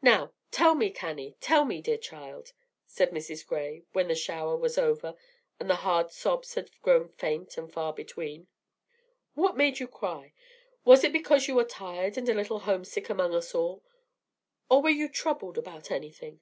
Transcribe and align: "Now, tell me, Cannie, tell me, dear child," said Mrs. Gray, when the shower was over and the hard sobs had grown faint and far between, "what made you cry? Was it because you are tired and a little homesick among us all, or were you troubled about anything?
"Now, 0.00 0.32
tell 0.52 0.76
me, 0.76 0.90
Cannie, 0.90 1.34
tell 1.40 1.64
me, 1.64 1.82
dear 1.82 1.98
child," 1.98 2.52
said 2.86 3.10
Mrs. 3.10 3.44
Gray, 3.44 3.82
when 3.92 4.06
the 4.06 4.14
shower 4.14 4.56
was 4.56 4.78
over 4.78 5.16
and 5.58 5.68
the 5.68 5.74
hard 5.82 6.12
sobs 6.12 6.54
had 6.54 6.70
grown 6.82 7.08
faint 7.08 7.58
and 7.58 7.68
far 7.72 7.92
between, 7.92 8.46
"what 9.34 9.56
made 9.56 9.80
you 9.80 9.88
cry? 9.88 10.34
Was 10.84 11.02
it 11.02 11.12
because 11.12 11.48
you 11.48 11.58
are 11.58 11.64
tired 11.64 12.16
and 12.16 12.28
a 12.28 12.34
little 12.34 12.60
homesick 12.60 13.10
among 13.10 13.34
us 13.34 13.56
all, 13.56 13.82
or 14.70 14.80
were 14.82 14.88
you 14.88 15.08
troubled 15.08 15.58
about 15.58 15.90
anything? 15.90 16.40